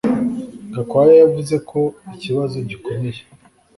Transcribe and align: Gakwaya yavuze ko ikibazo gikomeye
Gakwaya 0.73 1.13
yavuze 1.21 1.55
ko 1.69 1.79
ikibazo 2.15 2.57
gikomeye 2.69 3.21